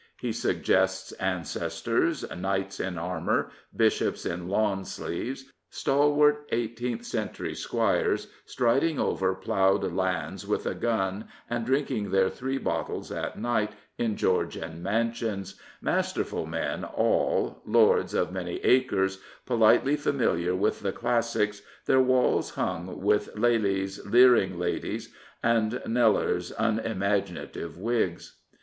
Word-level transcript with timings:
He 0.19 0.31
suggests 0.31 1.11
ancestors, 1.19 2.25
knights 2.35 2.79
in 2.79 2.97
armour, 2.97 3.51
bishops 3.75 4.25
in 4.25 4.49
lawn 4.49 4.83
sleeves, 4.83 5.45
stalwart 5.69 6.49
Eighteenth 6.51 7.05
Century 7.05 7.53
squires 7.53 8.25
striding 8.43 8.99
over 8.99 9.35
plougHeSTlands 9.35 10.47
with 10.47 10.65
a 10.65 10.73
gun 10.73 11.25
and 11.47 11.67
drinking 11.67 12.09
their 12.09 12.31
three 12.31 12.57
bottles 12.57 13.11
at 13.11 13.37
night 13.37 13.73
in 13.99 14.15
Georgian 14.15 14.81
mansions, 14.81 15.61
masterful 15.81 16.47
men 16.47 16.83
all, 16.83 17.61
lords 17.63 18.15
of 18.15 18.31
many 18.31 18.55
acres, 18.65 19.19
politely 19.45 19.95
familiar 19.95 20.55
with 20.55 20.79
the 20.79 20.91
classics, 20.91 21.61
their 21.85 22.01
walls 22.01 22.49
hung 22.55 22.87
311 22.87 22.89
Prophets, 22.89 23.05
Priests, 23.05 23.33
and 23.37 23.61
Kings 23.61 23.97
with 24.01 24.09
Lely's 24.09 24.11
leering 24.11 24.57
ladies 24.59 25.13
and 25.43 25.79
Kneller's 25.85 26.51
unimaginative 26.57 27.77
wigs. 27.77 28.39